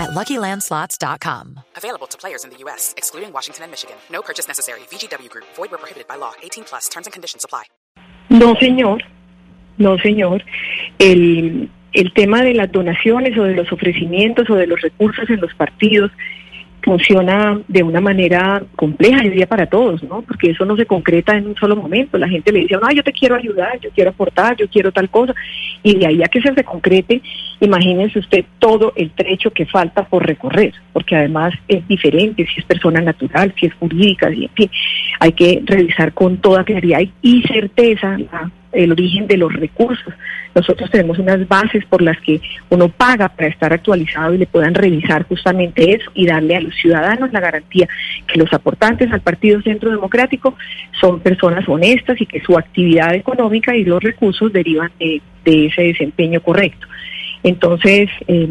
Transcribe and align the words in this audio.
at 0.00 0.10
LuckyLandSlots.com. 0.10 1.60
Available 1.76 2.06
to 2.08 2.18
players 2.18 2.44
in 2.44 2.50
the 2.50 2.56
U.S., 2.64 2.94
excluding 2.96 3.32
Washington 3.32 3.64
and 3.64 3.70
Michigan. 3.70 3.96
No 4.10 4.22
purchase 4.22 4.48
necessary. 4.48 4.80
VGW 4.90 5.28
Group. 5.28 5.44
Void 5.56 5.70
where 5.70 5.78
prohibited 5.78 6.08
by 6.08 6.16
law. 6.16 6.32
18 6.42 6.64
plus. 6.64 6.88
Terms 6.88 7.06
and 7.06 7.12
conditions 7.12 7.44
apply. 7.44 7.64
No, 8.30 8.54
señor. 8.54 9.02
No, 9.78 9.98
señor. 9.98 10.42
El, 10.98 11.70
el 11.92 12.12
tema 12.14 12.42
de 12.42 12.54
las 12.54 12.70
donaciones 12.70 13.36
o 13.36 13.42
de 13.44 13.54
los 13.54 13.72
ofrecimientos 13.72 14.48
o 14.48 14.54
de 14.54 14.66
los 14.66 14.80
recursos 14.80 15.28
en 15.28 15.40
los 15.40 15.52
partidos 15.54 16.10
funciona 16.82 17.60
de 17.68 17.82
una 17.82 18.00
manera 18.00 18.62
compleja, 18.76 19.22
diría 19.22 19.46
para 19.46 19.66
todos, 19.66 20.02
¿no? 20.02 20.22
Porque 20.22 20.50
eso 20.50 20.64
no 20.64 20.76
se 20.76 20.86
concreta 20.86 21.36
en 21.36 21.48
un 21.48 21.56
solo 21.56 21.76
momento. 21.76 22.18
La 22.18 22.28
gente 22.28 22.52
le 22.52 22.60
dice, 22.60 22.76
no, 22.80 22.90
yo 22.90 23.02
te 23.02 23.12
quiero 23.12 23.36
ayudar, 23.36 23.78
yo 23.80 23.90
quiero 23.90 24.10
aportar, 24.10 24.56
yo 24.56 24.68
quiero 24.68 24.92
tal 24.92 25.08
cosa. 25.10 25.34
Y 25.82 25.98
de 25.98 26.06
ahí 26.06 26.22
a 26.22 26.28
que 26.28 26.40
se 26.40 26.64
concrete, 26.64 27.22
imagínense 27.60 28.18
usted 28.18 28.44
todo 28.58 28.92
el 28.96 29.10
trecho 29.10 29.50
que 29.50 29.66
falta 29.66 30.04
por 30.04 30.26
recorrer, 30.26 30.72
porque 30.92 31.16
además 31.16 31.54
es 31.68 31.86
diferente 31.86 32.46
si 32.46 32.60
es 32.60 32.66
persona 32.66 33.00
natural, 33.00 33.54
si 33.58 33.66
es 33.66 33.74
jurídica, 33.74 34.30
y 34.32 34.44
en 34.44 34.50
fin, 34.50 34.70
hay 35.20 35.32
que 35.32 35.62
revisar 35.64 36.12
con 36.12 36.38
toda 36.38 36.64
claridad 36.64 37.00
y 37.22 37.42
certeza 37.42 38.18
la 38.18 38.50
el 38.72 38.92
origen 38.92 39.26
de 39.26 39.36
los 39.36 39.52
recursos. 39.52 40.12
Nosotros 40.54 40.90
tenemos 40.90 41.18
unas 41.18 41.46
bases 41.48 41.84
por 41.86 42.02
las 42.02 42.18
que 42.20 42.40
uno 42.68 42.88
paga 42.88 43.28
para 43.28 43.48
estar 43.48 43.72
actualizado 43.72 44.34
y 44.34 44.38
le 44.38 44.46
puedan 44.46 44.74
revisar 44.74 45.26
justamente 45.26 45.94
eso 45.94 46.10
y 46.14 46.26
darle 46.26 46.56
a 46.56 46.60
los 46.60 46.74
ciudadanos 46.74 47.32
la 47.32 47.40
garantía 47.40 47.88
que 48.26 48.38
los 48.38 48.52
aportantes 48.52 49.10
al 49.12 49.20
Partido 49.20 49.60
Centro 49.62 49.90
Democrático 49.90 50.54
son 51.00 51.20
personas 51.20 51.68
honestas 51.68 52.20
y 52.20 52.26
que 52.26 52.40
su 52.40 52.56
actividad 52.56 53.14
económica 53.14 53.76
y 53.76 53.84
los 53.84 54.02
recursos 54.02 54.52
derivan 54.52 54.90
de, 54.98 55.20
ese 55.44 55.82
desempeño 55.82 56.40
correcto. 56.40 56.86
Entonces, 57.42 58.08
eh, 58.28 58.48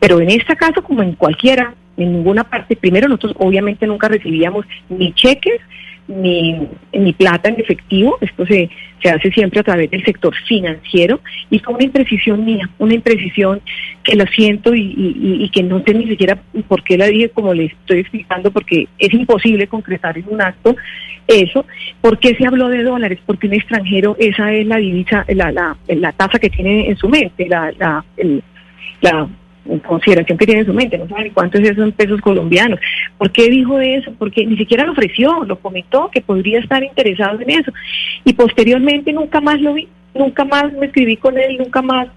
pero 0.00 0.20
en 0.20 0.30
este 0.30 0.56
caso, 0.56 0.82
como 0.82 1.02
en 1.02 1.14
cualquiera, 1.14 1.74
en 1.96 2.12
ninguna 2.12 2.44
parte, 2.44 2.76
primero 2.76 3.08
nosotros 3.08 3.34
obviamente 3.38 3.86
nunca 3.86 4.08
recibíamos 4.08 4.66
ni 4.88 5.12
cheques, 5.12 5.60
ni, 6.08 6.68
ni 6.92 7.12
plata 7.12 7.48
en 7.48 7.60
efectivo, 7.60 8.18
esto 8.20 8.44
se, 8.46 8.68
se 9.02 9.10
hace 9.10 9.30
siempre 9.30 9.60
a 9.60 9.62
través 9.62 9.90
del 9.90 10.04
sector 10.04 10.34
financiero 10.46 11.20
y 11.50 11.58
fue 11.58 11.74
una 11.74 11.84
imprecisión 11.84 12.44
mía, 12.44 12.68
una 12.78 12.94
imprecisión 12.94 13.60
que 14.02 14.16
lo 14.16 14.24
siento 14.26 14.74
y, 14.74 14.94
y, 14.96 15.48
que 15.50 15.62
no 15.62 15.82
sé 15.84 15.94
ni 15.94 16.06
siquiera 16.08 16.38
por 16.68 16.82
qué 16.82 16.98
la 16.98 17.06
dije 17.06 17.30
como 17.30 17.54
le 17.54 17.66
estoy 17.66 18.00
explicando, 18.00 18.50
porque 18.50 18.88
es 18.98 19.12
imposible 19.14 19.66
concretar 19.66 20.18
en 20.18 20.26
un 20.28 20.42
acto 20.42 20.76
eso. 21.28 21.64
¿Por 22.00 22.18
qué 22.18 22.34
se 22.34 22.46
habló 22.46 22.68
de 22.68 22.82
dólares? 22.82 23.20
Porque 23.24 23.46
un 23.46 23.54
extranjero 23.54 24.16
esa 24.18 24.52
es 24.52 24.66
la 24.66 24.76
divisa, 24.76 25.24
la, 25.28 25.52
la, 25.52 25.76
la 25.88 26.12
tasa 26.12 26.38
que 26.38 26.50
tiene 26.50 26.88
en 26.88 26.96
su 26.96 27.08
mente, 27.08 27.46
la, 27.48 27.72
la, 27.78 28.04
la 29.00 29.28
en 29.64 29.78
consideración 29.80 30.36
que 30.38 30.46
tiene 30.46 30.62
en 30.62 30.66
su 30.66 30.74
mente, 30.74 30.98
no 30.98 31.08
sabe 31.08 31.30
cuántos 31.30 31.60
es 31.60 31.70
eso 31.70 31.84
en 31.84 31.92
pesos 31.92 32.20
colombianos. 32.20 32.80
¿Por 33.18 33.30
qué 33.30 33.48
dijo 33.48 33.78
eso? 33.80 34.12
Porque 34.18 34.44
ni 34.44 34.56
siquiera 34.56 34.84
lo 34.84 34.92
ofreció, 34.92 35.44
lo 35.44 35.58
comentó 35.58 36.10
que 36.12 36.20
podría 36.20 36.60
estar 36.60 36.82
interesado 36.82 37.40
en 37.40 37.50
eso. 37.50 37.72
Y 38.24 38.32
posteriormente 38.32 39.12
nunca 39.12 39.40
más 39.40 39.60
lo 39.60 39.74
vi, 39.74 39.88
nunca 40.14 40.44
más 40.44 40.72
me 40.72 40.86
escribí 40.86 41.16
con 41.16 41.38
él, 41.38 41.58
nunca 41.58 41.82
más 41.82 42.08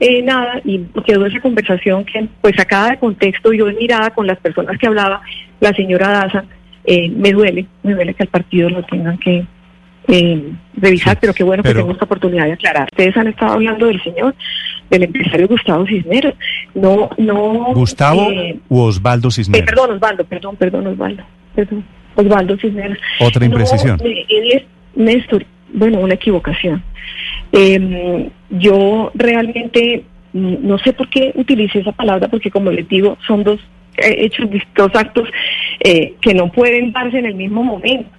eh, 0.00 0.22
nada, 0.22 0.60
y 0.64 0.78
quedó 1.06 1.26
esa 1.26 1.40
conversación 1.40 2.04
que, 2.04 2.28
pues 2.40 2.54
sacada 2.56 2.90
de 2.90 2.98
contexto, 2.98 3.52
yo 3.52 3.66
de 3.66 3.74
mirada 3.74 4.10
con 4.10 4.26
las 4.26 4.38
personas 4.38 4.78
que 4.78 4.86
hablaba 4.86 5.22
la 5.60 5.72
señora 5.72 6.08
Daza, 6.08 6.44
eh, 6.84 7.08
me 7.10 7.32
duele, 7.32 7.66
me 7.82 7.94
duele 7.94 8.14
que 8.14 8.22
al 8.22 8.28
partido 8.28 8.68
lo 8.70 8.82
tengan 8.84 9.18
que 9.18 9.44
eh, 10.08 10.52
revisar, 10.76 11.18
pero 11.20 11.34
qué 11.34 11.42
bueno 11.42 11.62
que 11.62 11.74
tengo 11.74 11.90
esta 11.90 12.04
oportunidad 12.04 12.44
de 12.44 12.52
aclarar. 12.52 12.88
Ustedes 12.92 13.16
han 13.16 13.26
estado 13.26 13.54
hablando 13.54 13.86
del 13.86 14.00
señor, 14.02 14.34
del 14.88 15.02
empresario 15.02 15.48
Gustavo 15.48 15.86
Cisneros. 15.86 16.34
No, 16.74 17.10
no. 17.18 17.72
¿Gustavo 17.74 18.30
eh, 18.30 18.58
u 18.68 18.80
Osvaldo 18.80 19.30
Cisneros? 19.30 19.62
Eh, 19.62 19.66
perdón, 19.66 19.96
Osvaldo, 19.96 20.24
perdón, 20.24 20.56
perdón, 20.56 20.86
Osvaldo. 20.86 21.24
Perdón, 21.54 21.84
Osvaldo 22.14 22.56
Cisneros. 22.58 22.98
Otra 23.20 23.44
imprecisión. 23.44 23.98
Néstor, 24.94 25.44
bueno, 25.72 25.98
una 25.98 26.14
equivocación. 26.14 26.82
Em, 27.52 28.30
yo 28.50 29.10
realmente 29.14 30.04
no 30.32 30.78
sé 30.78 30.92
por 30.92 31.08
qué 31.08 31.32
utilicé 31.34 31.80
esa 31.80 31.92
palabra, 31.92 32.28
porque 32.28 32.50
como 32.50 32.70
les 32.70 32.88
digo, 32.88 33.18
son 33.26 33.42
dos 33.42 33.58
hechos, 33.96 34.46
dos 34.74 34.90
actos 34.94 35.28
que 35.80 36.34
no 36.34 36.52
pueden 36.52 36.92
darse 36.92 37.18
en 37.18 37.26
el 37.26 37.34
mismo 37.34 37.62
momento 37.62 38.15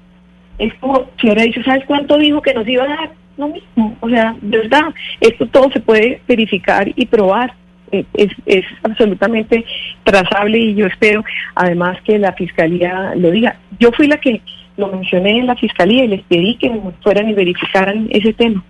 es 0.58 0.74
como 0.76 1.06
si 1.20 1.28
hubiera 1.28 1.44
dicho, 1.44 1.64
¿sabes 1.64 1.86
cuánto 1.86 2.18
dijo 2.18 2.42
que 2.42 2.54
nos 2.54 2.68
iba 2.68 2.84
a 2.84 2.88
dar? 2.88 3.12
Lo 3.38 3.50
mismo, 3.50 3.96
o 4.00 4.10
sea, 4.10 4.36
verdad, 4.42 4.94
esto 5.22 5.46
todo 5.48 5.70
se 5.72 5.80
puede 5.80 6.22
verificar 6.28 6.92
y 6.96 7.06
probar. 7.06 7.54
Eh, 7.92 8.04
es, 8.16 8.32
es 8.46 8.66
absolutamente 8.84 9.64
trazable 10.04 10.58
y 10.58 10.76
yo 10.76 10.88
espero 10.88 11.24
además 11.56 11.98
que 12.04 12.20
la 12.20 12.34
fiscalía 12.34 13.14
lo 13.16 13.32
diga. 13.32 13.56
Yo 13.80 13.92
fui 13.92 14.08
la 14.08 14.18
que 14.18 14.42
lo 14.76 14.88
mencioné 14.88 15.40
en 15.40 15.48
la 15.48 15.56
fiscalía 15.56 16.04
y 16.04 16.08
les 16.10 16.22
pedí 16.24 16.56
que 16.56 16.72
fueran 17.02 17.30
y 17.30 17.34
verificaran 17.34 18.08
ese 18.10 18.34
tema. 18.34 18.64